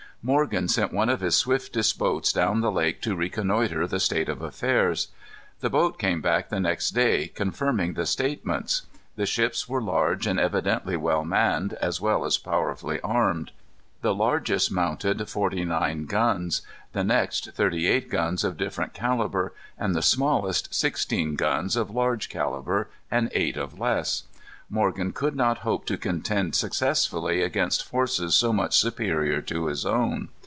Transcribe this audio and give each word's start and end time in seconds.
Morgan 0.23 0.67
sent 0.67 0.93
one 0.93 1.09
of 1.09 1.19
his 1.21 1.35
swiftest 1.35 1.97
boats 1.97 2.31
down 2.31 2.61
the 2.61 2.71
lake 2.71 3.01
to 3.01 3.15
reconnoitre 3.15 3.87
the 3.87 3.99
state 3.99 4.29
of 4.29 4.43
affairs. 4.43 5.07
The 5.61 5.69
boat 5.71 5.97
came 5.97 6.21
back 6.21 6.49
the 6.49 6.59
next 6.59 6.91
day, 6.91 7.29
confirming 7.29 7.95
the 7.95 8.05
statements. 8.05 8.83
The 9.15 9.25
ships 9.25 9.67
were 9.67 9.81
large 9.81 10.27
and 10.27 10.39
evidently 10.39 10.95
well 10.95 11.25
manned, 11.25 11.73
as 11.81 11.99
well 11.99 12.23
as 12.23 12.37
powerfully 12.37 13.01
armed. 13.01 13.51
The 14.03 14.13
largest 14.13 14.71
mounted 14.71 15.27
forty 15.27 15.65
nine 15.65 16.05
guns; 16.05 16.61
the 16.93 17.03
next, 17.03 17.53
thirty 17.55 17.87
eight 17.87 18.07
guns 18.11 18.43
of 18.43 18.57
different 18.57 18.93
calibre, 18.93 19.49
and 19.75 19.95
the 19.95 20.03
smallest, 20.03 20.71
sixteen 20.71 21.33
guns 21.33 21.75
of 21.75 21.89
large 21.89 22.29
calibre, 22.29 22.85
and 23.09 23.31
eight 23.33 23.57
of 23.57 23.79
less. 23.79 24.25
Morgan 24.73 25.11
could 25.11 25.35
not 25.35 25.57
hope 25.67 25.85
to 25.87 25.97
contend 25.97 26.55
successfully 26.55 27.41
against 27.41 27.83
forces 27.83 28.35
so 28.37 28.53
much 28.53 28.73
superior 28.77 29.41
to 29.41 29.65
his 29.65 29.85
own. 29.85 30.29